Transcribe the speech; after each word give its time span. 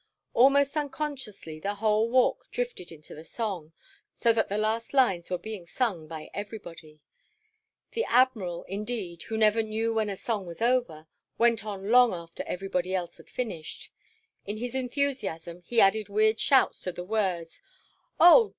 Almost 0.33 0.75
unconsciously 0.75 1.59
the 1.59 1.75
whole 1.75 2.09
Walk 2.09 2.49
drifted 2.49 2.91
into 2.91 3.13
the 3.13 3.23
song, 3.23 3.71
so 4.11 4.33
that 4.33 4.49
the 4.49 4.57
last 4.57 4.95
lines 4.95 5.29
were 5.29 5.37
being 5.37 5.67
sung 5.67 6.07
by 6.07 6.31
everybody. 6.33 7.01
The 7.91 8.05
Admiral, 8.05 8.63
indeed, 8.63 9.21
who 9.21 9.37
never 9.37 9.61
knew 9.61 9.93
when 9.93 10.09
a 10.09 10.15
song 10.17 10.47
was 10.47 10.59
over, 10.59 11.05
went 11.37 11.63
on 11.63 11.91
long 11.91 12.15
after 12.15 12.41
everybody 12.47 12.95
else 12.95 13.17
had 13.17 13.29
finished. 13.29 13.91
In 14.43 14.57
his 14.57 14.73
enthusiasm 14.73 15.61
he 15.67 15.79
added 15.79 16.09
weird 16.09 16.39
shouts 16.39 16.81
to 16.81 16.91
the 16.91 17.05
words:—"Oh! 17.05 18.49